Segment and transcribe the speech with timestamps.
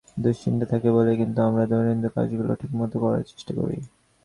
[0.17, 3.77] দুশ্চিন্তা থাকে বলেই কিন্তু আমরা দৈনন্দিন কাজগুলো ঠিকমতো করার চেষ্টা করি।